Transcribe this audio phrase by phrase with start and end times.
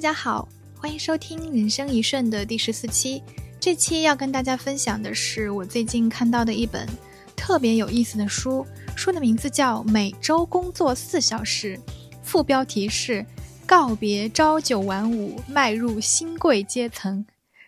[0.00, 0.48] 大家好，
[0.78, 3.22] 欢迎收听《人生一瞬》的第十四期。
[3.60, 6.88] 这期要跟大家分享的是我最近看到的一本
[7.36, 8.66] 特别有意思的书，
[8.96, 11.76] 书的名字叫《每周工作四小时》，
[12.22, 13.22] 副标题是
[13.68, 17.26] “告别朝九晚五，迈入新贵阶层”。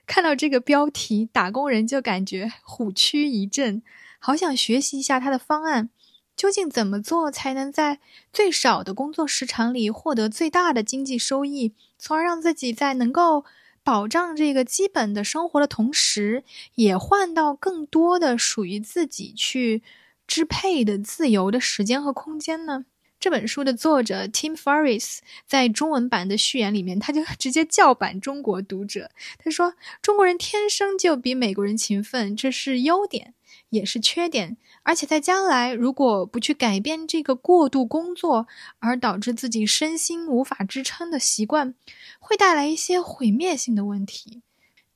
[0.08, 3.82] 看到这个标题，打工人就感觉虎躯一震，
[4.18, 5.90] 好想学习一下他的方案。
[6.36, 8.00] 究竟怎么做才能在
[8.32, 13.44] 最少的工作时长里获得最大的经济收益，从而让自己在能够
[13.84, 19.82] 保障这个基本的生活的同时，也换到更多的属于自己去
[20.26, 22.86] 支配的自由的时间和空间呢？
[23.20, 33.34] 这本书的作者 Tim Ferriss 在中文版的序言里面，他就直接叫板中国读者，他说：“中国人天生就比美国人勤奋，这是优点，
[33.70, 38.48] 也是缺点。”而且在将来，如果不去改变这个过度工作
[38.80, 41.74] 而导致自己身心无法支撑的习惯，
[42.18, 44.42] 会带来一些毁灭性的问题。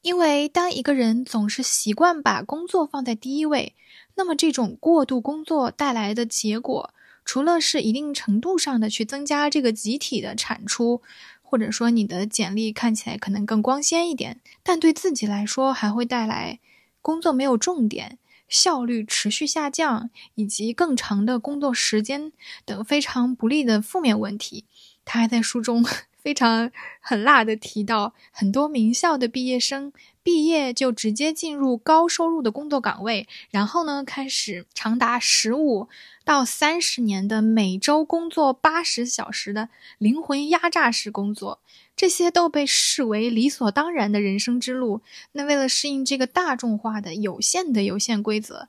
[0.02, 3.74] 因为当一个人总是习惯把工作放在第一位，
[4.14, 6.90] 那么这种过度工作带来的结果，
[7.24, 11.02] 除了是一定程度上的去增加这个集体的产出，
[11.42, 16.58] 或者说你的简历看起来可能更光鲜一点，但对自己来说还会带来
[17.02, 18.18] 工作没有重点。
[18.48, 22.32] 效率持续下降，以及更长的工作时间
[22.64, 24.64] 等非常不利的负面问题。
[25.04, 25.84] 他还在书中
[26.22, 29.92] 非常狠辣的提到，很多名校的毕业生
[30.24, 35.88] 毕业就直接进入高收入的工作岗位，然后呢，开始长达十五
[36.24, 41.60] 到三十年的每周工作八十小时的灵魂压榨式工作。
[41.96, 45.00] 这些都被视为理所当然的人生之路。
[45.32, 48.68] 那为了适应这个大众化的有限的有限规则，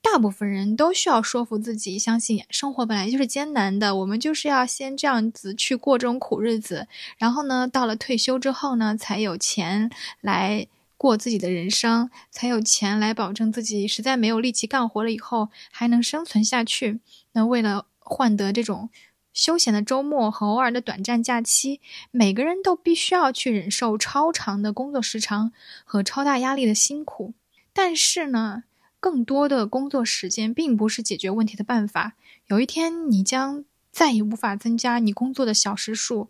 [0.00, 3.96] 大部分人都需要说服自己，相信生活本来就是艰难的。
[3.96, 6.86] 我们就是要先这样子去过这种苦日子，
[7.18, 17.00] 然后呢，到了退休之后呢，才有钱来过自己的人生，才有钱来保证自己实在没有力气干活了以后还能生存下去。
[17.32, 18.88] 那为了换得这种。
[19.32, 25.52] 休闲的周末和偶尔的短暂假期，每个人都必须要去忍受超长的工作时长
[25.84, 27.32] 和超大压力的辛苦。
[27.72, 28.64] 但是呢，
[29.00, 32.12] 更多的工作时间并不是解决问题的办法。
[32.48, 36.28] 有一天，你将再也无法增加你工作的小时数。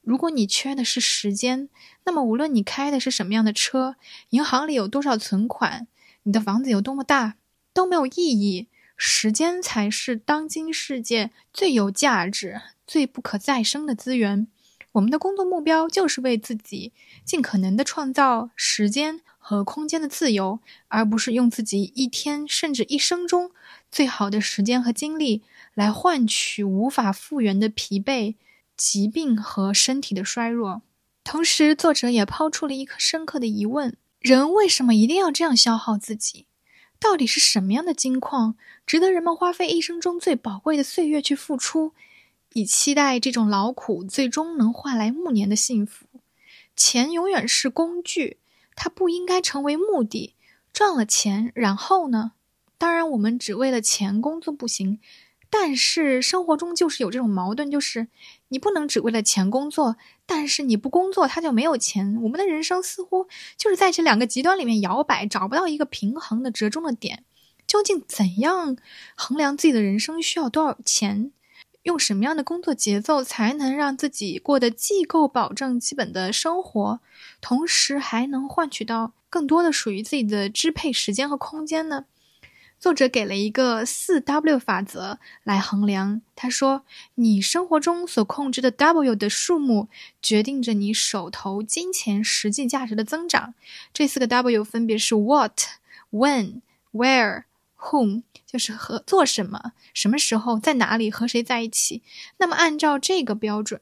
[0.00, 1.68] 如果你缺的是时间，
[2.04, 3.96] 那么无论你开的是什么样的车，
[4.30, 5.86] 银行里有多少存款，
[6.22, 7.34] 你的房子有多么大，
[7.74, 8.68] 都没有意义。
[9.00, 14.48] 时间才是当今世界最有价值、最不可再生的资源。
[14.92, 16.92] 我们的工作目标就是为自己
[17.24, 23.52] 尽可能的创造时间和空间的自由，而不是用自己一天甚至一生中
[23.88, 25.42] 最好的时间和精力
[25.74, 28.34] 来换取无法复原的疲惫、
[28.76, 30.82] 疾病和身体的衰弱。
[31.22, 36.46] 同时，作者也抛出了一颗深刻的疑问：人为什么一定要这样消耗自己？
[37.00, 41.92] 到底是什么样的金矿，值得人们花费一生中最宝贵的岁月去付出，
[42.52, 46.06] 以期待这种劳苦最终能换来暮年的幸福？
[46.74, 48.38] 钱永远是工具，
[48.74, 50.34] 它不应该成为目的。
[50.72, 52.32] 赚了钱，然后呢？
[52.76, 55.00] 当然，我们只为了钱工作不行。
[55.50, 58.08] 但是生活中就是有这种矛盾，就是
[58.48, 59.96] 你不能只为了钱工作，
[60.30, 62.18] 但是你不工作他就没有钱。
[62.22, 67.24] 我们的人生似乎就是在这两个极端里面摇摆，找不到一个平衡的折中的点。
[67.66, 68.76] 究竟怎样
[69.14, 71.32] 衡量自己的人生需要多少钱？
[71.84, 77.00] 用什么样的工作节奏才能让自己过得既够保证基本的生活，
[77.40, 82.04] 同时还能换取到更多的属于自己的支配时间和空间呢？
[82.80, 86.22] 作者给了一个四 W 法则来衡量。
[86.36, 86.84] 他说
[87.16, 89.88] ：“你生活中所控制的 W 的数目，
[90.22, 93.54] 决定着你手头金钱实际价值的增长。
[93.92, 95.60] 这四个 W 分别是 What、
[96.12, 96.60] When、
[96.92, 97.44] Where、
[97.78, 102.02] Whom，就是和做什么、什么时候、在哪里和谁在一起。
[102.36, 103.80] 那么，按照这个标准，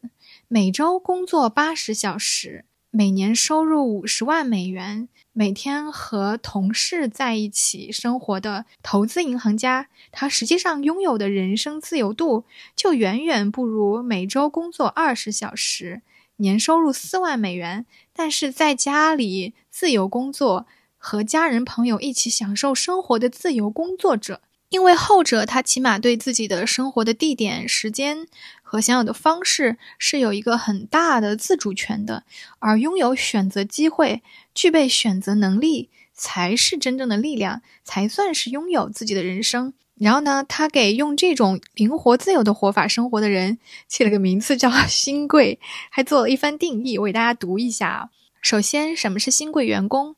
[0.48, 2.64] 每周工作八十小时，
[2.96, 16.00] 每年收入五十万美元。”每天和同事在一起生活的投资银行家，他实际上拥有的人生自由度就远远不如每周工作二十小时、
[16.36, 17.84] 年收入四万美元，
[18.14, 20.66] 但是在家里自由工作、
[20.96, 24.40] 和家人朋友一起享受生活的自由工作者。
[24.76, 28.28] 因为后者，他起码对自己的生活的地点、时间
[28.62, 32.24] 和享有的方式是有一个很大的自主权的，
[32.58, 34.22] 而拥有选择机会、
[34.54, 39.72] 具备选择能力，才是真正的力量，才算是拥有自己的人生。
[39.94, 43.56] 然后呢，他给用这种灵活自由的活法生活的人
[43.88, 45.58] 起了个名字叫“新贵”，
[45.88, 48.10] 还做了一番定义，我给大家读一下啊。
[48.42, 50.16] 首先，什么是新贵员工？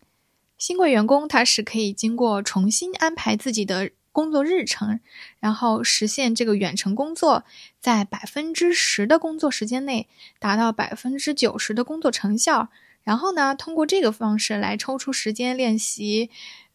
[0.59, 5.01] 新贵员工他是可以经过重新安排自己的工作日程，
[5.41, 7.45] 然后实现这个远程工作，
[7.81, 10.09] 在百分之十的工作时间内
[10.39, 12.69] 达到百分之九十的工作成效。
[13.05, 16.31] 然后呢，通过这个方式来抽出时间练习。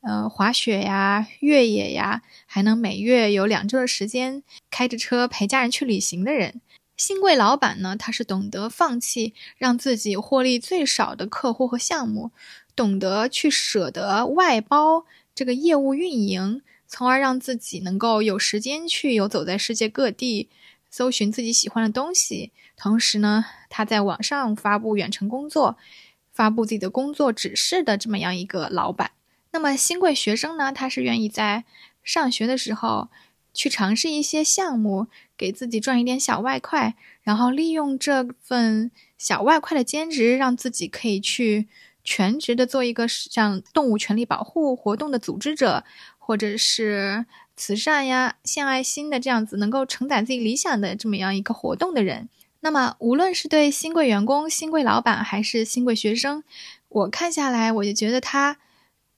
[0.05, 6.59] 呃，滑雪呀，越野呀，还能每月有两周的时间开着车陪家人去旅行的人，
[6.97, 12.31] 新贵老板呢，他是懂得放弃让自己获利最少的客户和项目，
[12.75, 16.61] 懂得去舍得外包这个业务运营，
[16.93, 20.47] 从而让自己能够有时间去游走在世界各地，
[20.91, 22.51] 搜寻自己喜欢的东西。
[22.77, 25.75] 同时呢，他在网上发布远程工作，
[26.31, 29.09] 发布自己的工作指示的这么样一个老板。
[29.53, 30.71] 那么新贵学生呢？
[30.71, 31.63] 他是愿意在
[32.03, 33.09] 上学的时候
[33.55, 36.93] 去尝试一些项目，给自己赚一点小外快，
[37.23, 41.67] 然后利用这份小外快的兼职，让自己可以去
[42.03, 45.85] 全职的做一个像动物权利保护活动的组织者，
[46.25, 47.25] 或者是
[47.57, 52.29] 慈善呀、献爱心的这样子，能够承载自己理想的这么样一个活动的人。
[52.61, 56.43] 那么，无论是对新贵员工、新贵老板，还是新贵学生，
[56.87, 58.57] 我看下来，我就觉得他。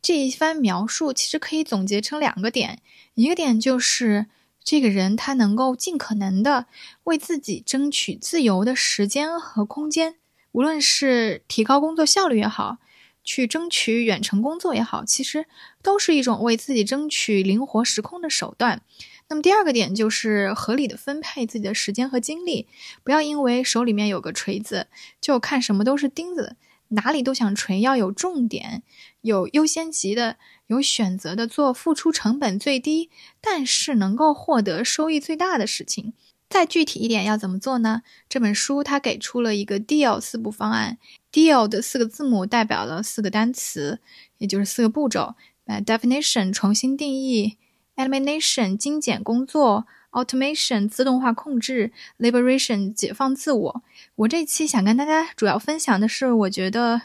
[0.01, 2.79] 这一番描述其实可以总结成两个点，
[3.15, 4.27] 一个点就是
[4.63, 6.67] 这个人他能够尽可能的
[7.05, 10.13] 为自己争取自由的时间和空间，
[10.51, 12.77] 无论是提高工作效率也好，
[13.25, 15.47] 去争取远程工作也好，其实
[15.83, 18.81] 都是一种为自己争取灵活时空的手段。
[19.27, 22.67] 那么第二个点就是合理的分配自己的时间和精力，
[23.03, 24.87] 不要因为手里面有个锤子
[25.19, 26.55] 就看什么都是钉子。
[26.89, 28.83] 哪里都想锤，要有重点，
[29.21, 30.37] 有优先级的，
[30.67, 33.09] 有选择的，做付出成本最低，
[33.41, 36.13] 但是能够获得收益最大的事情。
[36.47, 38.03] 再具体一点，要怎么做呢？
[38.29, 40.99] 这本书它给出了一个 DEAL 四步方案
[41.35, 43.99] ，DEAL 的四个字母代表了四个单词，
[44.37, 45.35] 也就是四个步骤：
[45.65, 47.57] 呃，definition 重新定义
[47.97, 49.85] ，elimination 精简工作。
[50.15, 53.83] Automation 自动化控制，Liberation 解放自我。
[54.15, 57.01] 我这期想跟大家主要分享的是，我觉得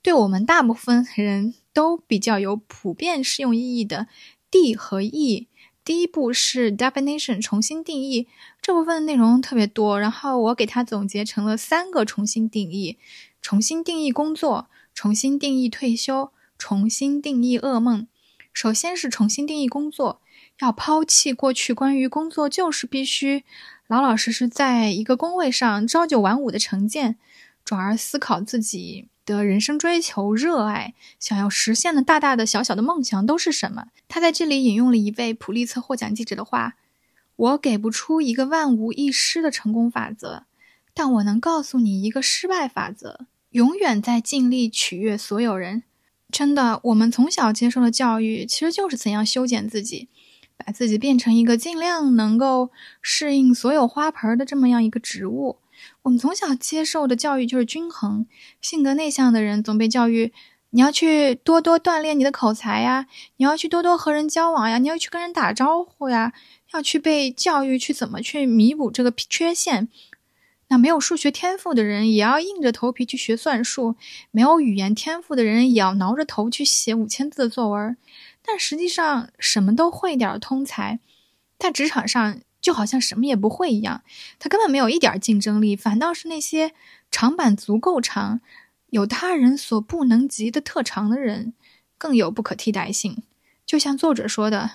[0.00, 4.06] 对我们大部分人都比较有普遍适用意义的
[4.48, 5.48] D 和 E。
[5.84, 8.28] 第一步是 Definition 重新定义，
[8.60, 12.96] 这部分内容特别多，然后我给它总结成了三个重新定义：
[13.42, 18.06] 重新定义工作，重新定义退休，重新定义噩梦。
[18.52, 20.22] 首先是重新定义工作。
[20.60, 23.42] 要抛弃过去关于工作就是必须
[23.88, 27.18] 老老实实在一个工位上朝九晚五的成见，
[27.64, 33.86] 转而思考自己的人生追求、热爱、想要实现的大大的小小的梦想都是什么。
[34.06, 36.74] 他在这里引用了一位普利策获奖记者的话
[37.34, 40.44] ：“我给不出一个万无一失的成功法则，
[40.94, 45.82] 但我能告诉你一个失败法则：永远在尽力取悦所有人。”
[46.30, 50.08] 真的，我们从小接受的教育其实就是怎样修剪自己。
[50.64, 55.58] 把自己变成一个尽量能够适应所有花盆的这么样一个植物。
[56.02, 58.26] 我们从小接受的教育就是均衡。
[58.60, 60.32] 性格内向的人总被教育，
[60.70, 63.08] 你要去多多锻炼你的口才呀，
[63.38, 66.32] 你要去多多和人交往呀，你要去跟人打招呼呀，
[66.72, 69.88] 要去被教育去怎么去弥补这个缺陷。
[70.72, 73.94] 那没有数学天赋的人也要硬着头皮去学算术，
[74.30, 77.94] 没有语言天赋的人也要挠着头去写五千字的作文。
[78.40, 80.98] 但实际上，什么都会点通才，
[81.58, 84.02] 在职场上就好像什么也不会一样。
[84.38, 86.72] 他根本没有一点竞争力，反倒是那些
[87.10, 88.40] 长板足够长、
[88.88, 91.52] 有他人所不能及的特长的人
[91.98, 93.22] 更有不可替代性。
[93.66, 94.70] 就像作者说的，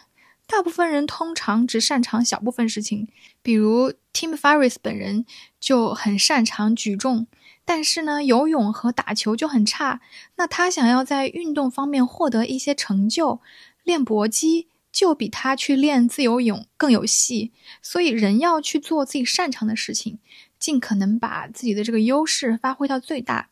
[0.48, 3.10] 大部分人通常只擅长小部分事情，
[3.42, 5.26] 比如 Tim Ferriss 本人
[5.60, 7.28] 就很擅长举重。
[7.66, 10.00] 但是呢，游泳和打球就很差。
[10.38, 13.42] 那他想要在运动方面获得一些成就，
[13.84, 17.52] 练搏击就比他去练自由泳更有戏。
[17.82, 20.20] 所以，人要去做自己擅长的事情，
[20.58, 23.50] 尽可能把自己的这个优势发挥到最大。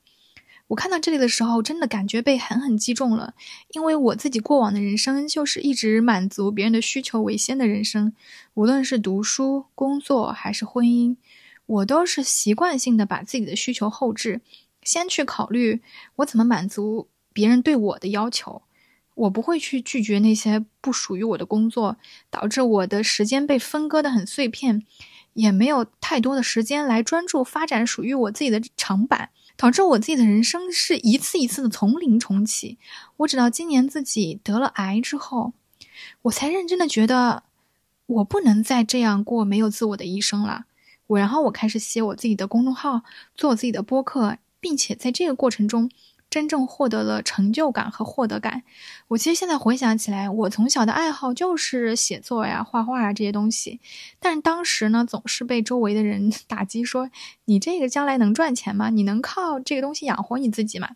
[0.67, 3.35] 我看到这里的时候，真的感觉被狠狠击中了，
[3.73, 8.13] 因为我自己过往的人生就是一直满足别人的需求为先的人生，
[8.55, 11.15] 无论是读书、工作还是婚姻。
[11.67, 14.41] 我都是习惯性的把自己的需求后置，
[14.81, 15.81] 先去考虑
[16.17, 18.63] 我怎么满足别人对我的要求。
[19.15, 21.97] 我不会去拒绝那些不属于我的工作，
[22.29, 24.83] 导致我的时间被分割的很碎片，
[25.33, 32.77] 也没有太多的时间来专注发展属于我自己的长板，导致我自己的人生是一次一次的从零重启。
[33.17, 35.53] 我直到今年自己得了癌之后，
[36.23, 37.43] 我才认真的觉得。
[38.07, 40.65] 我不能再这样过没有自我的一生了。
[41.07, 43.01] 我然后我开始写我自己的公众号，
[43.33, 45.89] 做我自己的播客，并且在这个过程中。
[46.35, 48.63] 真正获得了成就感和获得感。
[49.07, 53.79] 我其实现在回想起来，我从小的爱好就是写作呀、画画啊这些东西。
[54.19, 57.09] 但是当时呢，总是被周围的人 打击，说
[57.45, 58.89] 你这个将来能赚钱吗？
[58.89, 60.89] 你能靠这个东西养活你自己吗？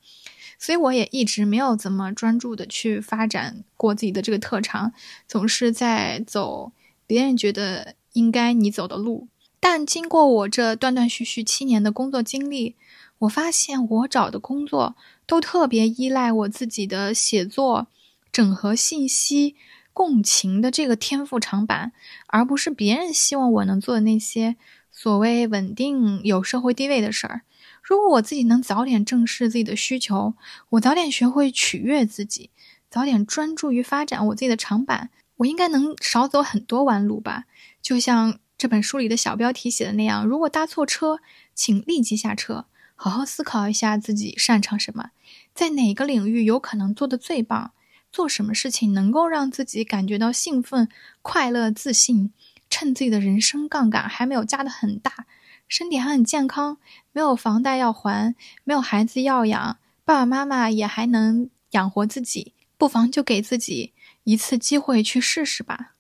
[0.59, 4.91] 所以我也一直没有怎么专注的去发展过自己的这个特长，
[5.25, 6.73] 总是在走
[7.07, 9.29] 别人觉得应该你走的路。
[9.61, 12.75] 但经过我这断断续续七年的工作经历，
[13.19, 14.95] 我发现我找的工作。
[15.29, 17.87] 都特别依赖我自己的写作、
[18.31, 19.55] 整合信息、
[19.93, 21.91] 共情的这个天赋长板，
[22.25, 24.55] 而不是别人希望我能做的那些
[24.91, 27.41] 所谓稳定有社会地位的事儿。
[27.83, 30.33] 如果我自己能早点正视自己的需求，
[30.69, 32.49] 我早点学会取悦自己，
[32.89, 37.43] 早点专注于发展我自己的长板，我应该能少走很多弯路吧。
[37.83, 41.19] 就像这本书里的小标题写的那样：如果搭错车，
[41.53, 42.65] 请立即下车。
[43.01, 45.11] 好好思考一下自己擅长什么，
[45.53, 47.71] 在哪个领域有可能做得最棒，
[48.11, 50.89] 做什么事情能够让自己感觉到兴奋、
[51.21, 52.33] 快乐、自信。
[52.69, 55.25] 趁自己的人生杠杆还没有加得很大，
[55.69, 56.77] 身体还很健康，
[57.13, 63.93] 没有房贷要还，没有孩子要养，爸爸妈妈也还能养活自己，不妨就给自己
[64.25, 65.95] 一次机会去试试吧。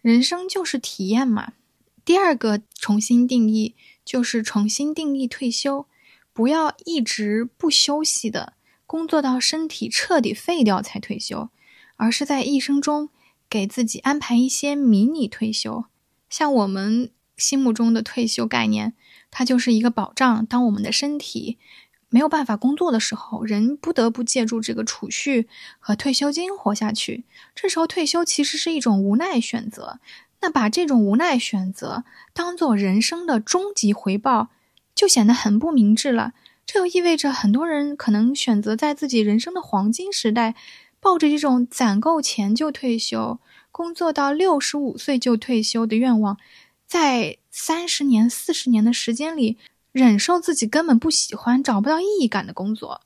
[0.00, 1.54] 人生就是体验嘛。
[2.04, 5.86] 第二个重新定义就是重新定义退休。
[6.32, 8.54] 不要一直不休息的
[8.86, 11.50] 工作到身体彻底废掉才退休，
[11.96, 13.10] 而是在一生中
[13.48, 15.84] 给自己安排一些迷你退休。
[16.28, 18.94] 像我们心目中的退休概念，
[19.30, 20.46] 它就是一个保障。
[20.46, 21.58] 当我们的身体
[22.08, 27.24] 没有办法工作的时候，人不得不借助这个储蓄和退休金活下去。
[27.54, 30.00] 这时候退休其实是一种无奈选择。
[30.40, 34.48] 那把这种无奈选择当做人生的终极回报。
[35.00, 36.34] 就显得很不明智了。
[36.66, 40.54] 这又意味着很多人可能选择在自己人生的黄金时代，
[41.00, 43.38] 抱着这种攒够钱就退休、
[43.72, 46.36] 工作到六十五岁就退休的愿望，
[46.86, 49.56] 在三十年、四十年的时间里，
[49.90, 53.00] 忍受自己根本不喜欢、找不到意义感的工作。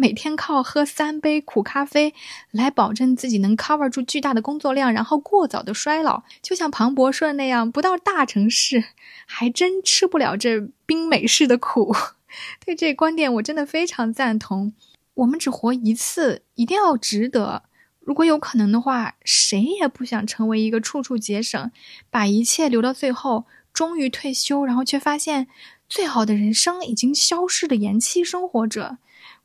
[0.00, 2.14] 每天靠喝三杯苦咖啡
[2.52, 8.84] 来保证自己能 cover 住巨大的工作量，然后过早的衰老，就像庞博说的那样，不到大城市
[9.26, 11.92] 还真吃不了这冰美式的苦。
[12.64, 14.72] 对这观点，我真的非常赞同。
[15.14, 17.64] 我们只活一次，一定要值得。
[17.98, 21.72] 如果有可能的话，谁也不想成为一个处处节省，
[22.08, 25.48] 把一切留到最后，终于退休，然后却发现
[25.88, 28.98] 最好的人生已经消失的延期生活者。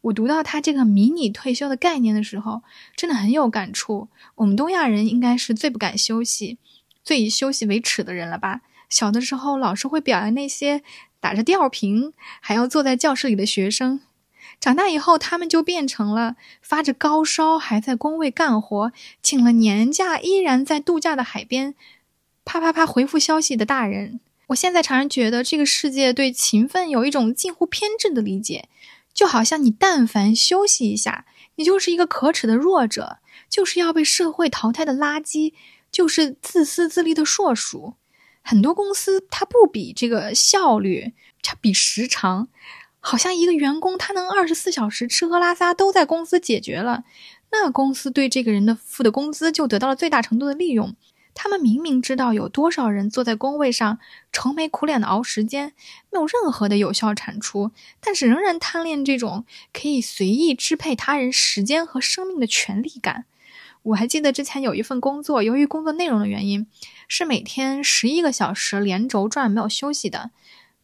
[0.03, 2.62] 我读到他这个迷你退休的概念的时候，
[2.95, 4.10] 真的很有感触。
[4.36, 6.57] 我们东亚人应该是最不敢休息、
[7.03, 8.62] 最以休息为耻的人了吧？
[8.89, 10.83] 小的时候老师会表扬那些
[11.19, 14.01] 打着吊瓶还要坐在教室里的学生，
[14.60, 18.91] 长大以后他们就变成了发着高烧还在工位干活、
[19.22, 21.74] 请了年假依然在度假的海边
[22.45, 24.19] 啪啪啪回复消息的大人。
[24.48, 28.67] 我现在常常觉得这个世界对勤奋有一种近乎偏执的理解。
[29.13, 35.53] 就好像你但凡休息一下，你就是一个可耻的弱者，就是要被社会淘汰的垃圾，
[35.91, 37.93] 就是自私自利的硕鼠。
[38.41, 42.50] 很多公司它不比这个效率，它比时长。
[43.05, 47.03] 好像一个员工他能二十四小时吃喝拉撒都在公司解决了，
[47.51, 50.96] 那公司对这个人的付的工资就得到了最大程度的利用。
[51.33, 53.99] 他们明明知道有多少人坐在工位上
[54.31, 55.73] 愁眉苦脸的熬时间，
[56.11, 63.25] 没有任何的有效产出，但是仍然贪恋这种可以随意支配他人时间和生命的权利感。
[63.81, 66.67] 我还记得之前有一份工作，由于工作内容的原因，
[67.07, 70.31] 是每天十一个小时连轴转没有休息的。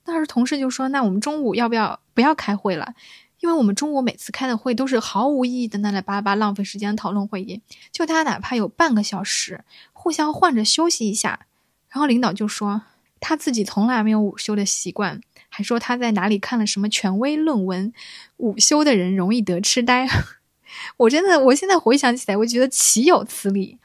[0.04, 2.96] 当时同事就说：“那我们中午要不要不要开会了？
[3.40, 7.62] 因为我们中午每次开的会都是毫无意义的那来巴巴浪费时间讨论会议，
[7.94, 9.64] 就他哪怕有半个小时。”
[10.02, 11.42] 互相换着休息一下，
[11.90, 12.84] 然后领导就说
[13.20, 17.94] 他自己从来没有午休的习惯，还说他在哪里看了什么权威论文，
[18.38, 20.08] 午休的人容易得痴呆。
[20.96, 23.78] 我真的，我现在回想起来，我觉得岂有此理！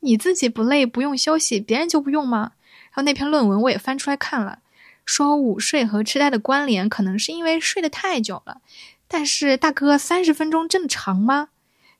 [0.00, 2.50] 你自己不累不用休息，别人就不用吗？
[2.90, 4.58] 然后那篇论文我也翻出来看了，
[5.04, 8.60] 说午睡和痴呆的关联可能是因为睡得太久了。
[9.06, 11.50] 但是大哥，三十分钟真的长吗？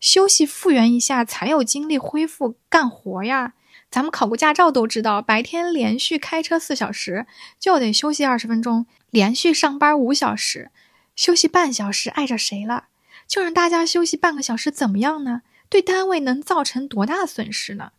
[0.00, 3.54] 休息复原一下才有精力恢复干活呀。
[3.90, 7.26] 咱们考过驾照都知道，白天连续开车四小时
[7.58, 10.70] 就得休息二十分钟，连续上班五小时
[11.16, 12.84] 休息半小时碍着谁了？
[13.26, 15.42] 就让大家休息半个小时怎么样呢？
[15.68, 17.92] 对单位能造成多大损失呢？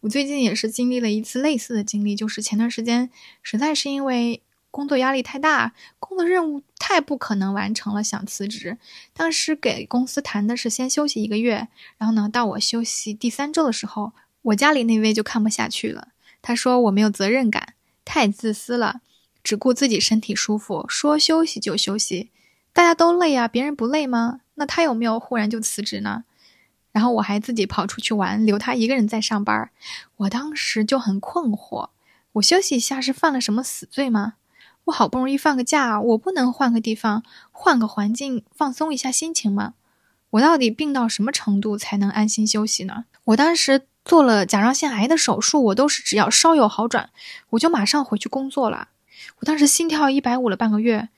[0.00, 3.10] 我最近也是经历了一次类似的经历，就是前段时间
[3.42, 8.78] 实在是因为工作压力太大，工作任务太不可能完成了，想辞职。
[9.12, 14.12] 当时给公司谈的是先休息一个月，然后呢，到我休息第三周的时候，
[14.42, 16.08] 我家里那位就看不下去了，
[16.40, 17.74] 他说我没有责任感，
[18.04, 19.00] 太自私了，
[19.42, 22.30] 只顾自己身体舒服，说休息就休息。
[22.72, 24.40] 大家都累啊，别人不累吗？
[24.54, 26.24] 那他有没有忽然就辞职呢？
[26.92, 29.70] 然后我还自己跑出去玩，留他一个人在上班。
[30.16, 31.90] 我当时就很困惑，
[32.32, 34.34] 我休息一下是犯了什么死罪吗？
[34.90, 39.74] 我好不容易放个假，我不能换个地方，换个环境放松一下心情吗？
[40.30, 43.04] 我到底病到什么程度才能安心休息呢？
[43.24, 47.10] 我当时做了甲状腺癌的手术，我都是只要稍有好转，
[47.50, 48.88] 我就马上回去工作了。
[49.38, 51.08] 我当时心跳一百五了半个月，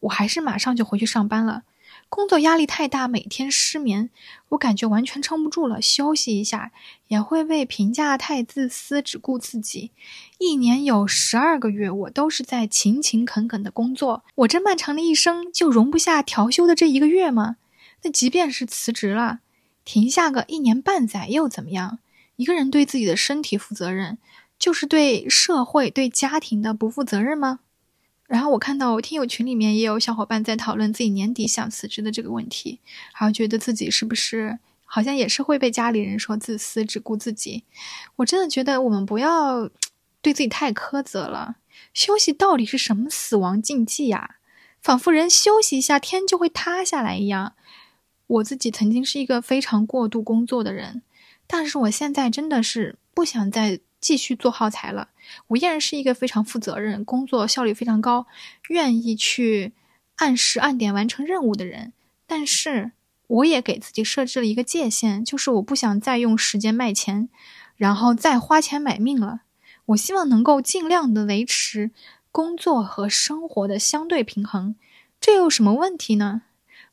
[0.00, 1.62] 我还是马上就回去上班了。
[2.08, 4.10] 工作压力太大，每天失眠，
[4.50, 5.82] 我感觉完全撑不住了。
[5.82, 6.70] 休息一下
[7.08, 9.90] 也会被评价太自私，只顾自己。
[10.38, 14.24] 一年有十二个月，我都是在勤勤恳恳的工作。
[14.36, 17.56] 我这漫长的一生就容不下调休的这一个月吗？
[18.02, 19.40] 那即便是辞职了，
[19.84, 21.98] 停下个一年半载又怎么样？
[22.36, 24.18] 一个人对自己的身体负责任，
[24.58, 27.60] 就是对社会、对家庭的不负责任吗？
[28.26, 32.80] 然后我看到我听友群里面也有小伙伴在讨论自己年底想辞职的这个问题，
[33.12, 37.62] 然后觉得自己是不是好像也是会被家里人说自私只顾自己。
[38.16, 39.70] 我真的觉得我们不要
[40.20, 41.56] 对自己太苛责了。
[41.94, 44.36] 休息到底是什么死亡禁忌呀？
[44.82, 47.54] 仿佛人休息一下天就会塌下来一样。
[48.26, 51.02] 我自己曾经是一个非常过度工作的人，
[51.46, 53.80] 但是我现在真的是不想再。
[54.06, 55.08] 继续做耗材了。
[55.48, 58.28] 我依然是一个非常负责任、工作效率非常高、
[58.68, 59.72] 愿意去
[60.18, 61.92] 按时按点完成任务的人。
[62.24, 62.92] 但是，
[63.26, 67.28] 我也给自己设置了一个界限，就是我不想再用时间卖钱，
[67.76, 69.40] 然后再花钱买命了。
[69.86, 71.90] 我希望能够尽量的维持
[72.30, 74.76] 工作和生活的相对平衡。
[75.20, 76.42] 这有什么问题呢？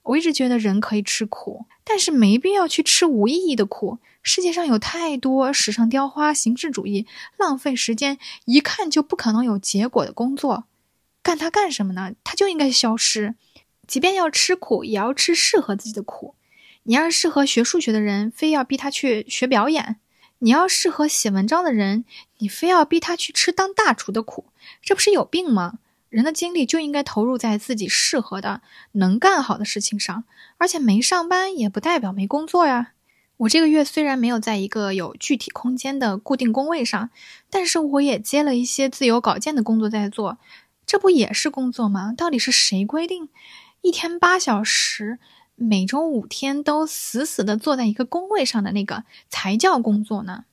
[0.02, 4.00] 我一直觉得人可以吃苦，但是没必要去吃无意义的苦。
[4.24, 7.06] 世界上有太多时尚雕花、形式主义、
[7.38, 10.64] 浪费时间、一看就不可能有结果的工作，
[11.22, 12.14] 干它干什么呢？
[12.24, 13.36] 它就应该消失。
[13.86, 16.36] 即便要吃苦，也要吃适合自己的苦。
[16.84, 19.98] 你要适合学数学的人，非要逼他去学表演；
[20.40, 22.06] 你要适合写文章的人，
[22.38, 24.48] 你非要逼他去吃当大厨的苦，
[24.82, 25.80] 这不是有病吗？
[26.10, 28.62] 人的精力就应该投入在自己适合的、
[28.94, 30.24] 能干好的事情上，
[30.58, 32.94] 而且没上班也不代表没工作呀。
[33.38, 37.10] 我这个月虽然没有在一个有具体空间的固定工位上，
[37.50, 40.38] 但是我也接了一些自由稿件的工作在做，
[40.86, 42.14] 这不也是工作吗？
[42.16, 43.30] 到底是谁规定
[43.82, 45.20] 一天八小时，
[45.56, 50.46] 每周五天都死死的坐在一个工位上的那个才叫工作呢？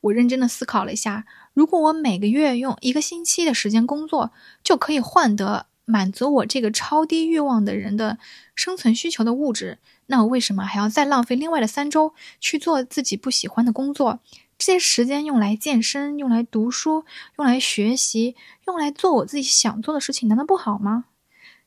[0.00, 4.32] 我认真的思考了一下，如果我每个月用一个星期的时间工作，
[4.64, 8.18] 就可以换得满足我这个超低欲望的人的
[8.54, 9.78] 生存需求的物质。
[10.06, 14.20] 那我为什么还要再浪费另外的三周去做自己不喜欢的工作？
[14.58, 17.04] 这些时间用来健身，用来读书，
[17.38, 21.04] 用来学习，用来做我自己想做的事情，难道不好吗？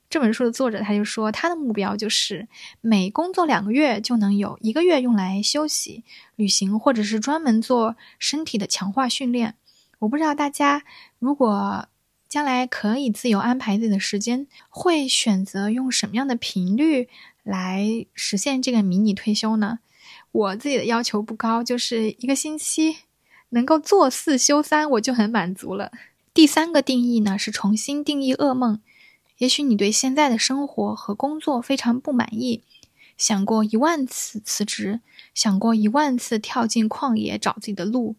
[0.10, 2.48] 这本书的作者他就说，他的目标就是
[2.82, 6.04] 每工作两个月就能有一个月用来休息、
[6.36, 9.54] 旅行，或者是专门做身体的强化训练。
[10.00, 10.82] 我不知道大家
[11.20, 11.88] 如果
[12.28, 17.08] 将来可以自由安排自己的时间，会选择用什么样的频率？
[17.44, 19.80] 来实现这个迷你退休呢？
[20.32, 22.98] 我自己的要求不高，就是一个星期
[23.50, 25.92] 能够做四休三，我就很满足了。
[26.34, 28.80] 第三个定义呢是重新定义噩梦。
[29.40, 32.62] 也许你对现在的生活和工作非常不满意，
[33.18, 35.00] 想过一万次辞职，
[35.34, 38.16] 想过一万次跳进旷野找自己的路，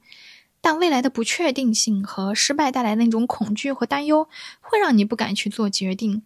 [0.60, 4.28] 但未来的不确定性和失败带来的那种恐惧和担忧，
[4.60, 6.22] 会让你不敢去做决定。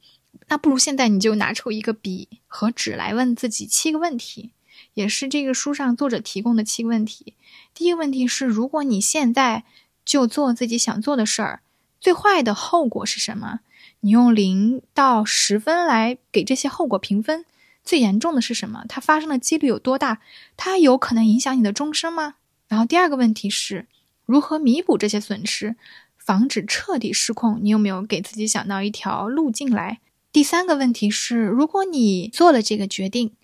[0.48, 4.50] 那不如现在你就拿出一个笔和纸来问自己七个问题，
[4.94, 7.34] 也是这个书上作者提供的七个问题。
[7.72, 9.64] 第一个问题是：如果你现在
[10.04, 11.60] 就做自己想做的事儿，
[12.00, 13.60] 最坏的后果是什么？
[14.00, 17.46] 你用零到十分来给这些后果评分。
[17.82, 18.84] 最严重的是什么？
[18.88, 20.20] 它发生的几率有多大？
[20.56, 22.34] 它有可能影响你的终身吗？
[22.68, 23.86] 然后第二个问题是：
[24.24, 25.76] 如何弥补这些损失，
[26.16, 27.58] 防止彻底失控？
[27.62, 30.00] 你有没有给自己想到一条路径来？
[30.34, 33.36] 第三个问题是：如果你做了这个决定，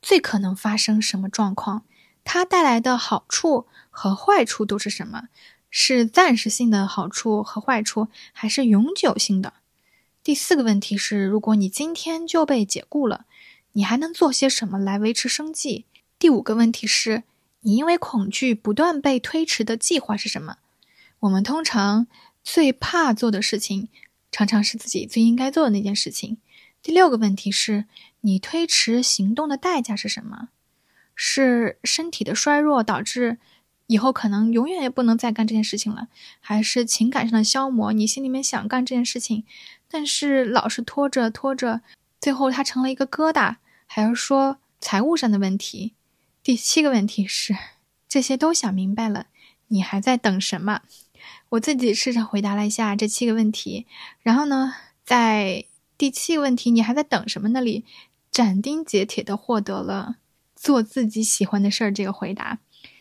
[0.00, 1.84] 最可能发生什么状况？
[2.24, 5.24] 它带来的好处和坏处都是什么？
[5.68, 9.52] 是暂时性的好处和坏处，还是永久性的？
[10.24, 13.26] 第四个问题是：如果你今天就被解雇了，
[13.72, 15.84] 你还能做些什么来维持生计？
[16.18, 17.24] 第五个问题是：
[17.60, 20.56] 你因为恐惧不断被推迟的计划是什么？
[21.20, 22.06] 我们通常
[22.42, 23.90] 最怕做的事情，
[24.32, 26.38] 常常是自己最应该做的那件事情。
[26.82, 27.84] 第六个问题是
[28.22, 30.48] 你推迟行动的代价是什么？
[31.14, 33.38] 是身体的衰弱导致
[33.86, 36.08] 以后可能永远也不能再干这件事情了，
[36.40, 37.92] 还是情感上的消磨？
[37.92, 39.44] 你心里面想干这件事情，
[39.88, 41.82] 但是老是拖着拖着，
[42.18, 45.92] 最后它成了一个疙瘩，还是说财务上的问题？
[46.42, 47.54] 第七个问题是
[48.08, 49.26] 这些都想明白了，
[49.68, 50.80] 你还在等什么？
[51.52, 53.86] 我自己试着回答了一下这七个问题，
[54.22, 55.66] 然后呢，在
[55.98, 57.84] 第七个问题“你还在等什么”那里，
[58.30, 60.16] 斩钉截铁的获得了
[60.56, 62.60] 做自己喜欢的事儿这个回答。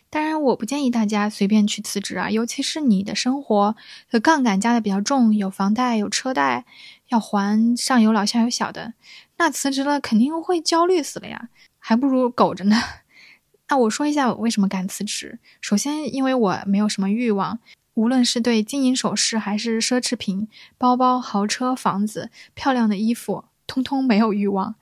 [0.10, 3.78] 当然，我不建议大家随便去辞职啊，尤其是你的生活
[4.10, 6.66] 的杠杆加的比较重，有房贷、有车贷
[7.08, 8.96] 要还，上有老下有小的，
[9.38, 11.48] 那辞职了肯定会焦虑死了呀，
[11.80, 12.76] 还不如苟着呢。
[13.70, 15.40] 那我说一下我为什么敢辞职。
[15.62, 17.60] 首先，因为我没有什么欲望。
[17.94, 24.76] 无论是对金银首饰，还是奢侈品、包包、豪车、房子、漂亮的衣服，通通没有欲望。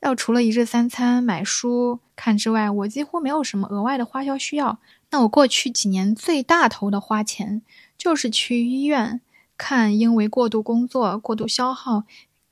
[0.00, 4.78] 要除了一日三餐、买书看之外，我几乎没有什么额外的花销需要。
[5.10, 7.62] 那我过去几年最大头的花钱，
[7.96, 9.20] 就是去医院
[9.56, 12.04] 看因为过度工作、过度消耗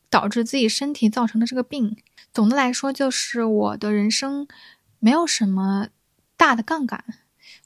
[0.09, 1.97] 导致自己身体造成的这个病。
[2.33, 4.49] 总的来说，就是我的人生
[4.99, 5.89] 没有什么
[6.37, 7.05] 大的杠杆，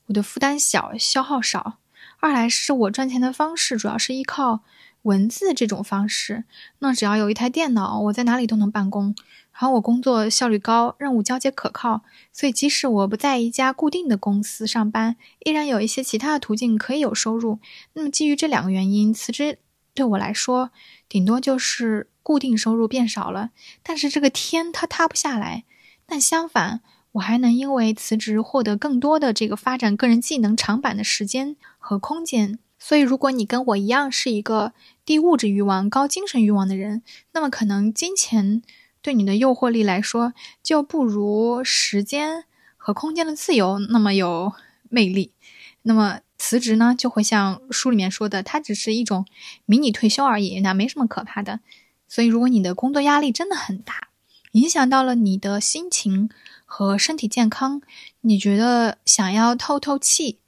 [0.06, 1.78] 我的负担小，消耗少。
[2.20, 4.60] 二来是我赚钱的方式主要是依靠
[5.02, 6.44] 文字这种方式，
[6.80, 9.14] 那只要有一台电脑，我在哪里都能办公。
[9.52, 12.02] 然后我工作效率高，任务交接可靠，
[12.32, 17.58] 所以即使我不在一家固定的公司上班，依然有一些其他的途径可以有收入。
[17.94, 19.58] 那么基于这两个原因，辞职
[19.94, 20.70] 对我来说，
[21.08, 23.50] 顶多就是固定收入变少了，
[23.82, 25.64] 但是这个天它塌不下来。
[26.06, 26.80] 但相反，
[27.12, 31.56] 我还能因为辞职获得更多的这个发展个人技能长板的时间
[31.88, 32.58] 和空间。
[32.78, 34.74] 所以，如果你跟我一样是一个
[35.06, 38.62] 低物质欲望、高精神欲望的人，那么可能金钱
[39.00, 42.44] 对你的诱惑力来说就不如时间
[42.76, 44.52] 和空间的自由那么有
[44.90, 45.32] 魅力。
[45.80, 49.24] 那么辞职呢，就会像书里面说的，它只是一种
[49.64, 51.60] 迷你退休而已，那没什么可怕的。
[52.06, 54.08] 所以，如果你的工作压力真的很大，
[54.52, 56.28] 影响到了你的心情。
[56.70, 57.80] 和身体健康，
[58.20, 60.38] 你觉得想要透透气，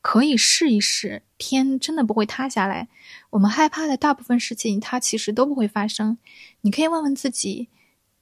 [0.00, 1.22] 可以试一试。
[1.36, 2.88] 天真的不会塌下来。
[3.30, 6.18] 我们害怕的大部分事情，它其实都不会发生。
[6.62, 7.68] 你可以问问自己，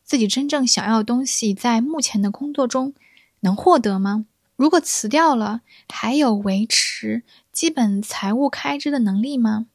[0.05, 2.95] 自己真正想要的东西，在目前的工作中
[3.41, 4.27] 能获得吗？
[4.57, 9.67] 如果辞掉了，还有维持基本财务开支的能力吗？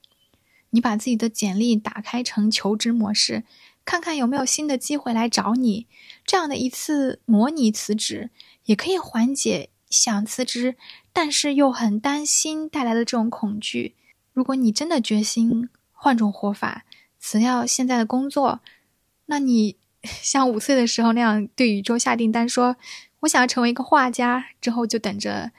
[0.72, 3.44] 你把自己的简历打开成求职模式。
[3.84, 5.88] 看看有没有新的机会来找你，
[6.24, 8.30] 这样的一次模拟辞职，
[8.66, 10.76] 也可以缓解想辞职
[11.14, 13.96] 但是又很担心带来的这种恐惧。
[14.34, 16.86] 如果你真的决心换种活法，
[17.20, 18.62] 辞掉现在的工作，
[19.26, 22.76] 那你 像五岁的时候那样对宇宙下订单，说
[23.22, 25.52] 我想要成为一个画家，之后就等着。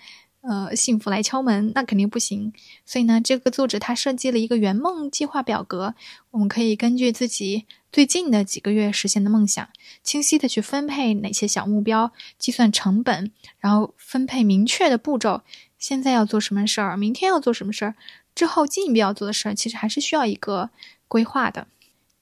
[0.42, 2.52] 呃，幸福来敲门，那肯定不行。
[2.84, 5.94] 所以呢，这个作者他设计了一个圆梦计划表格，
[6.32, 9.68] 我们可以根据自己最近的几个月实现的梦想，
[10.02, 15.42] 清晰的去分配哪些小目标，计算成本，然后分配明确的步骤。
[15.78, 17.94] 现在要做什么事儿，明天要做什么事儿，
[18.34, 20.70] 之后进一步要做的事儿，其实还是需要一个
[21.06, 21.68] 规划的。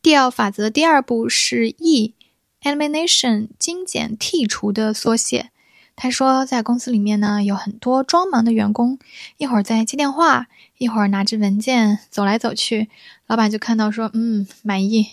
[0.03, 5.51] 第二法则第二步是 E，elimination，精简剔除的缩写。
[5.97, 8.99] 他说，在公司里面呢，有很多装忙的员工，
[9.37, 10.47] 一会儿在接电话，
[10.79, 12.89] 一会儿拿着文件走来走去。
[13.27, 15.09] 老板就看到说，嗯，满意，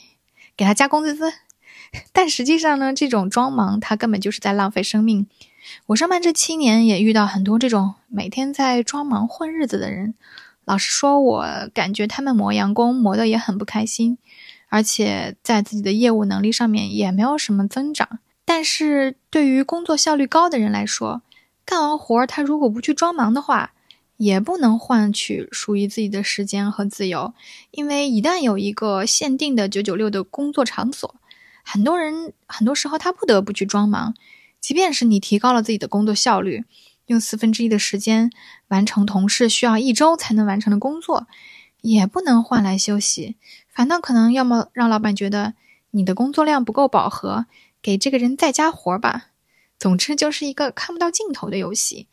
[0.56, 1.34] 给他加工资。
[2.13, 5.28] 但实际上呢，这种装忙，他根本就是在浪费生命。
[5.88, 10.13] 我上班这七年，也遇到很多这种每天在装忙混日子的人。
[10.63, 14.18] 老实说，我感觉他们磨洋工磨得也很不开心，
[14.70, 18.20] 而且在自己的业务能力上面也没有什么增长。
[18.50, 21.22] 但是对于工作效率高的人来说，
[21.66, 23.74] 干完活儿他如果不去装忙的话，
[24.16, 27.34] 也不能换取属于自己的时间和自由。
[27.72, 31.16] 因为一旦有一个限定的九九六的工作场所，
[31.62, 34.16] 很多人很多时候他不得不去装忙。
[34.62, 36.64] 即便是你提高了自己的工作效率，
[37.08, 38.32] 用四分之一的时间
[38.70, 41.28] 完成同事需要一周才能完成的工作，
[41.82, 43.36] 也不能换来休息，
[43.68, 45.54] 反倒可能要么让老板觉得
[45.92, 47.46] 你的工作量不够饱和。
[47.82, 49.28] 给这个人再加活吧，
[49.80, 52.08] 总之就是一个看不到尽头的游戏。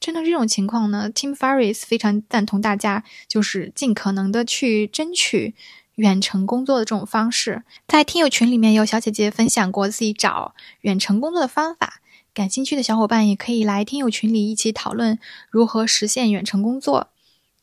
[0.00, 5.54] 针对这种情况呢，Tim Ferriss 非常赞同大家就是尽可能的去争取
[5.94, 7.62] 远程工作的这种方式。
[7.86, 12.02] 在听友群里面有小姐姐分享过自己找远程工作的方法，
[12.34, 17.08] 感兴趣的小伙伴也可以来听友群里一起讨论如何实现远程工作。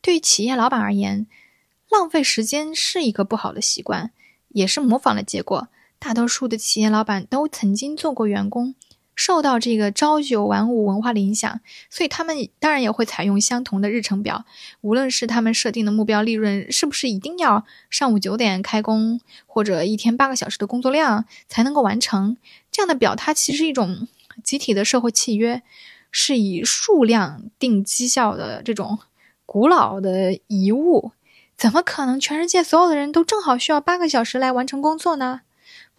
[0.01, 1.27] 对于企业老板而言，
[1.91, 4.11] 浪费时间是一个不好的习惯，
[4.49, 5.67] 也是模仿的结果。
[6.01, 8.73] 大多数的企业老板都曾经做过员工。
[9.13, 11.59] 受到这个朝九晚五文化的影响，
[11.91, 14.45] 所以他们当然也会采用相同的日程表。
[14.79, 22.37] 无论是他们设定的目标利润是不是一定要上午九点开工，或者一天八个小时的工作量才能够完成，
[22.71, 24.07] 这样的表它其实是一种
[24.43, 25.61] 集体的社会契约，
[26.09, 28.97] 是以数量定绩效的这种
[29.45, 31.11] 古老的遗物。
[31.55, 35.41] 怎么可能全世界所有的人都正好需要八个小时来完成工作呢？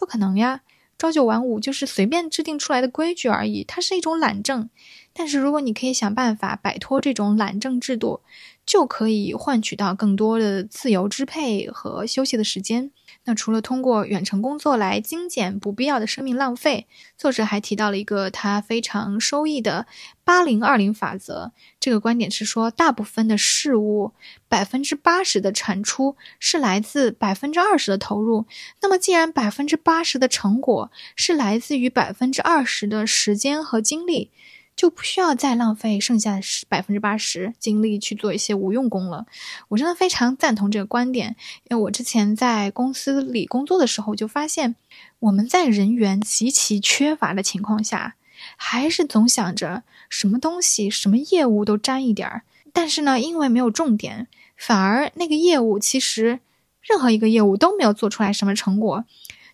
[0.02, 0.62] 不可能呀！
[0.98, 4.68] 朝九晚五就是随便制定出来的规矩而已，它是一种懒政。
[5.12, 8.20] 但是如果你可以想办法摆脱这种懒政制度，
[8.66, 12.90] 就可以换取到更多的自由支配和休息的时间。
[13.24, 19.86] 那除了通过远程工作来精简不必要的生命浪费，作者还提到了一个他非常收益的
[20.24, 21.52] 八零二零法则。
[21.78, 24.12] 这个观点是说，大部分的事物
[24.48, 28.46] 百分之八十的产出是来自百分之二十的投入。
[28.80, 34.30] 那么，既然百分之八十的成果是来自于百分之二十的时间和精力。
[34.74, 39.26] 就不需要再浪费剩下的百分之八十精力去做一些无用功了。
[39.68, 41.36] 我真的非常赞同这个观点，
[41.70, 44.74] 因为我之前在公司里工作的时候就发现，
[45.20, 48.16] 我们在人员极其缺乏的情况下，
[48.56, 52.42] 还是总想着什么东西、什么业务都沾一点儿。
[52.72, 56.40] 但是呢，因为没有重点，反而那个业务其实
[56.80, 59.04] 任何一个业务都没有做出来什么成果。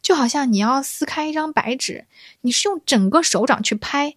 [0.01, 2.07] 就好像你要撕开一张白纸，
[2.43, 4.15] 你是用整个手掌去拍。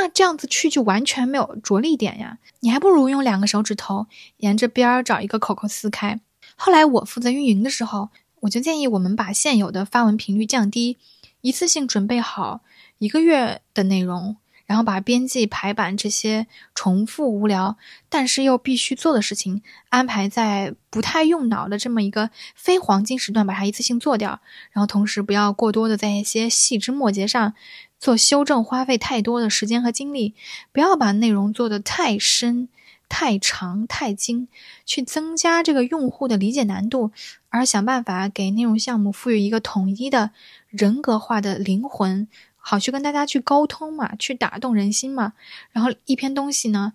[0.00, 4.06] 那这样子去就完全没有着力点呀，你还不如用两个手指头
[4.36, 6.20] 沿着边儿找一个口口撕开。
[6.54, 8.10] 后来我负责运营的时候，
[8.42, 10.98] 我就建议我们把现有的发文频率降低，
[11.40, 12.60] 一次性准备好
[12.98, 17.76] 一个月的内容，然后把编辑、排版这些重复无聊
[18.08, 27.54] 但是又必须做的事情安排在不太用脑的这么一个非黄金时段，把它一次性做掉，然后同时不要过多的在一些细枝末节上。
[27.98, 30.34] 做修正花费太多的时间和精力，
[30.72, 32.68] 不要把内容做得太深、
[33.08, 34.46] 太长、太精，
[34.86, 37.10] 去增加这个用户的理解难度，
[37.48, 40.30] 而想办法给内容项目赋予一个统一的
[40.68, 45.32] 人格化的灵魂，好去跟大家去沟通嘛，去打动人心嘛。
[45.72, 46.92] 然后一篇东西呢，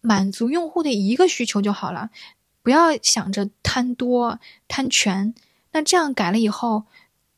[0.00, 2.10] 满足用户的一个需求就好了，
[2.62, 5.34] 不要想着贪多贪全。
[5.72, 6.84] 那这样改了以后。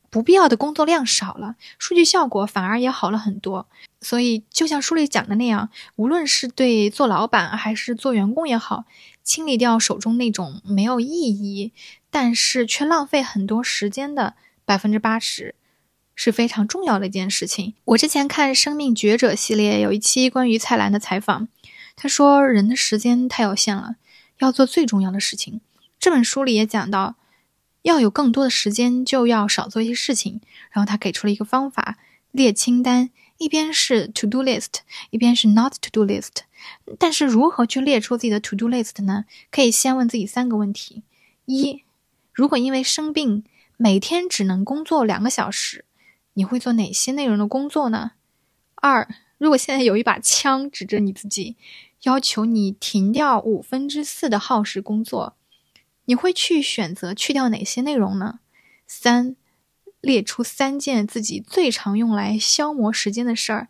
[0.09, 3.67] 不必要的工作量少了，数据效果反而也好了很多。
[4.01, 8.85] 所以，就像书里讲的那样，无论是对做老板还是做员工也好，
[9.23, 11.71] 清理掉手中那种没有意义，
[12.09, 15.53] 但是却浪费很多时间的百分之八十，
[16.15, 17.73] 是非常重要的一件事情。
[17.85, 21.47] 我之前看《生命觉者》系列有一期关于蔡澜的采访，
[21.95, 23.97] 他说：“人的时间太有限了，
[24.39, 25.61] 要做最重要的事情。”
[25.99, 27.15] 这本书里也讲到。
[27.89, 30.39] 要有更多的时间，就要少做一些事情。
[30.71, 31.97] 然后他给出了一个方法：
[32.31, 36.43] 列清单，一边是 to do list，一边是 not to do list。
[36.99, 39.25] 但是如何去列出自己的 to do list 呢？
[39.49, 41.01] 可以先问自己三个问题：
[41.45, 41.83] 一，
[42.31, 43.43] 如果因为生病
[43.75, 45.85] 每天只能工作两个小时，
[46.33, 48.11] 你会做哪些内容的工作呢？
[48.75, 51.55] 二，如果现在有一把枪指着你自己，
[52.03, 55.35] 要求你停掉五分之四的耗时工作。
[56.09, 58.39] 你会去选择去掉哪些内容呢？
[58.87, 59.35] 三，
[60.01, 63.67] 列出三件自己最常用来消磨时间的事儿，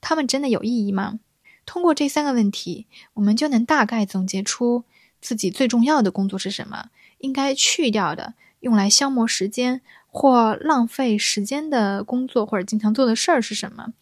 [0.00, 1.18] 它们真的有意义吗？
[1.66, 4.84] 通过这三个问题，我们就能大概总结出
[5.20, 13.92] 自己最重要的工作是什么，应该去掉的用来消磨时间或浪费时间的工作或者经常做的事儿是什么。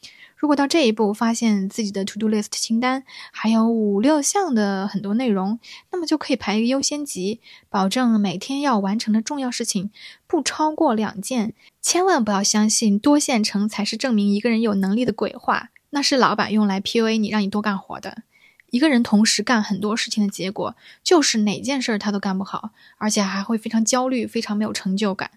[0.40, 5.61] 如果到这一步发现自己的 to do list 清单还有五六项的很多内容，
[5.92, 9.90] 那么就可以排一个优先级，保证每天要完成的重要事情
[10.26, 11.53] 不超过两件。
[11.83, 18.22] 千万不要相信多线程才是证明一个人有能力的鬼话，那是老板用来 PUA 你，让你多干活的。
[18.70, 20.74] 一个人同时干很多事情的结果，
[21.05, 25.33] 就是哪件事儿他都干不好，而且还会非常焦虑，非常没有成就感。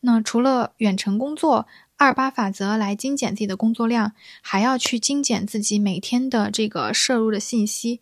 [0.00, 8.00] 那除了远程工作，二八法则来精简自己的工作量，还要去精简自己每天的这个摄入的信息。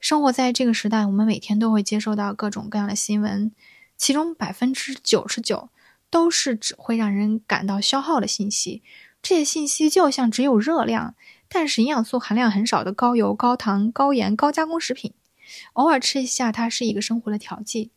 [0.00, 3.52] 生活在这个时代，我们每天都会接收到各种各样的新闻，
[3.96, 5.68] 其中百分之九十九
[6.10, 8.82] 都是只会让人感到消耗的信息。
[9.22, 11.14] 这些信息就像只有热量，
[11.48, 15.14] 但是营养素含量很少的高油、高糖、高盐、高加工食品。
[15.74, 17.90] 偶尔吃一下，它是一个生活的调剂，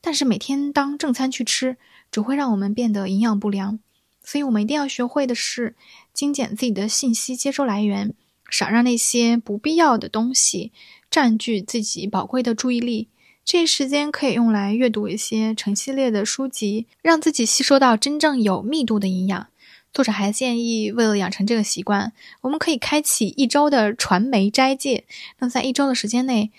[0.00, 1.76] 但是每天当正餐去吃，
[2.10, 3.78] 只会让我们变得营养不良。
[4.22, 5.74] 所以我们一定要学会的是
[6.12, 8.14] 精简自己的信息接收来源，
[8.50, 10.72] 少让那些不必要的东西
[11.10, 13.08] 占据自己宝贵的注意力。
[13.44, 19.48] 这些时间可以用来阅读一些成系列的书籍，让自己吸收到真正有密度的营养。
[19.92, 25.04] 作者还建议，为了养成这个习惯，我们可以开启一周的传媒斋戒。
[25.40, 26.52] 那在一周的时间内，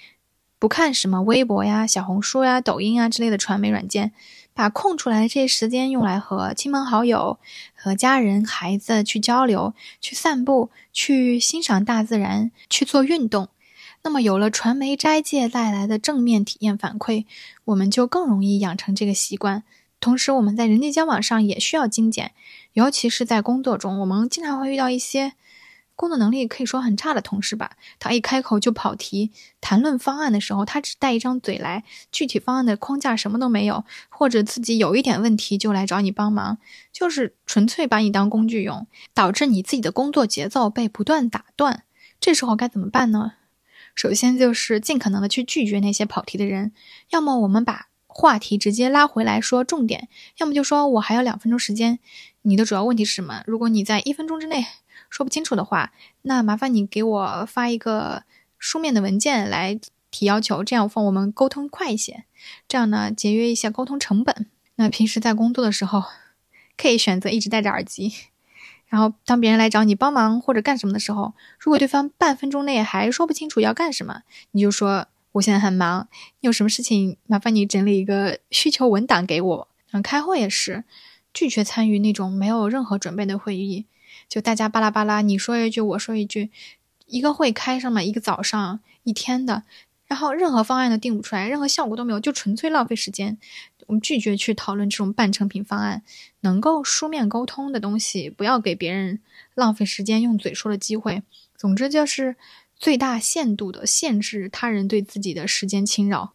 [0.60, 4.12] 不看什么微博呀、小红书呀、抖音啊之类的传媒软件，
[4.54, 7.40] 把空出来这些时间用来和亲朋好友、
[7.76, 13.50] 和家人、孩子去交流、去散步、去欣赏大自然、去做运动。
[14.04, 17.26] 那么，有了传媒斋戒带来的正面体验反馈，
[17.66, 19.64] 我们就更容易养成这个习惯。
[20.00, 22.34] 同时，我们在人际交往上也需要精简，
[22.74, 25.34] 尤其是在工作中，我们经常会遇到一些
[26.04, 27.78] 工作能力可以说很差的同事吧。
[27.98, 36.58] 他一开口就跑题，谈论方案的时候，他只带一张嘴来，具体方案的框架什么都没有，或者自己有一点问题就来找你帮忙，
[36.92, 41.84] 就是纯粹把你当工具用，导致你自己的工作节奏被不断打断。
[42.20, 43.36] 这时候该怎么办呢？
[43.96, 46.74] 首先就是尽可能的去拒绝那些跑题的人，
[47.12, 47.88] 要么我们把。
[48.16, 51.98] 话题直接拉回来说重点，要么就说我还有两分钟时间。
[52.44, 53.42] 你的主要问题是什么？
[53.48, 54.68] 如果你在一分钟之内
[55.14, 55.92] 说不清楚的话，
[56.24, 58.24] 那麻烦你给我发一个
[58.58, 62.24] 书面的文件来提要求，这样放我们沟通快一些。
[62.68, 64.48] 这样呢，节约一些沟通成本。
[64.78, 66.04] 那平时在工作的时候，
[66.76, 68.12] 可以选择一直戴着耳机，
[68.88, 75.06] 然后当别人来找你帮忙或者干什么的时候，如果对方半分钟内还说不清楚要干什么，你就说。
[75.34, 76.08] 我现在很忙，
[76.42, 79.68] 你有什么事情麻烦你整理一个需求文档给我。
[79.92, 80.84] 嗯，开会也是，
[81.34, 83.88] 拒绝参与那种没有任何准备的会议，
[84.34, 86.50] 就大家巴拉巴拉，你说一句我说一句，
[87.06, 89.62] 一个会开上嘛一个早上一天的，
[90.08, 93.38] 然后任何方案都定不出来，任何效果都没有，就纯粹浪费时间。
[93.86, 96.02] 我们拒绝去讨论这种半成品方案，
[96.40, 99.20] 能够书面沟通的东西，不要给别人
[99.54, 101.22] 浪费时间用嘴说的机会。
[101.56, 102.36] 总之就是。
[102.76, 106.34] 最大限度的限制他人对自己的时间侵扰，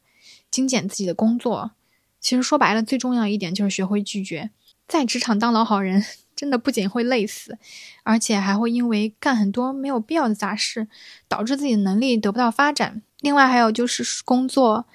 [0.51, 1.73] 精简自己的工作。
[2.21, 4.49] 其实说白了，最重要一点就是学会拒绝。
[4.87, 6.03] 在职场当老好人，
[6.39, 7.59] 真的不仅会累死，
[8.05, 10.87] 而且还会因为干很多没有必要的杂事，
[11.27, 13.03] 导致自己的能力得不到发展。
[13.19, 14.87] 另外还有就是工作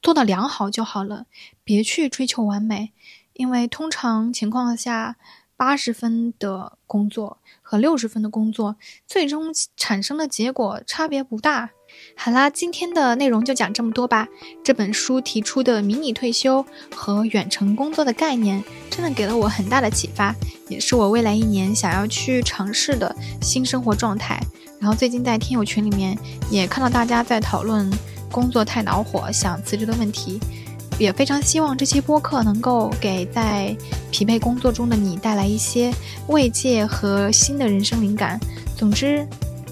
[0.00, 1.26] 做到良好就好了，
[1.64, 2.92] 别去追求完美，
[3.32, 5.16] 因为通常情况下。
[5.56, 8.74] 八十分的工作和六十分的工作，
[9.06, 11.70] 最终产生的结果差别不大。
[12.16, 14.28] 好啦，今天的内容就讲这么多吧。
[14.62, 20.34] 这本书提出的迷你退休和远程工作的概念，真的给了我很大的启发，
[20.68, 24.40] 也是我未来一年想要去尝试的新生活状态。
[24.78, 26.16] 然后最近在听友群里面
[26.50, 27.90] 也看到大家在讨论
[28.30, 30.38] 工作太恼火、想辞职的问题。
[30.96, 33.76] 也非常希望这期播客能够给在
[34.12, 35.92] 疲惫工作中的你带来一些
[36.28, 38.38] 慰藉和新的人生灵感。
[38.76, 39.26] 总之，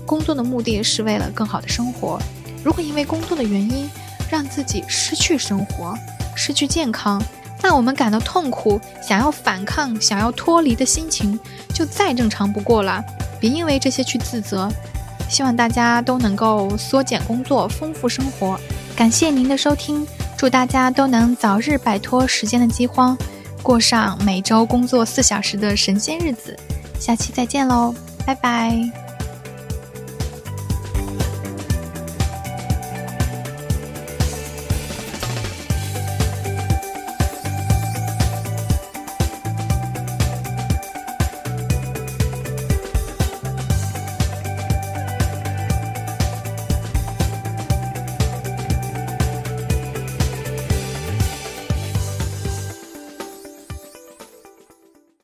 [0.06, 2.18] 工作的目的是为了更好的生活。
[2.64, 3.90] 如果因为工作的原因
[4.30, 5.96] 让自己失去生活、
[6.34, 7.22] 失去健康，
[7.62, 11.38] 那我们感到痛苦、想要反抗、想要脱离的心情
[11.74, 13.02] 就再正常不过了。
[13.40, 14.70] 别因为这些去自责。
[15.28, 18.58] 希望大家都能够缩减工作，丰富生活。
[18.94, 20.06] 感谢您的收听。
[20.36, 23.16] 祝大家都能早日摆脱时间的饥荒，
[23.62, 26.58] 过上每周工作四小时的神仙日子。
[26.98, 27.94] 下期再见喽，
[28.26, 29.11] 拜拜。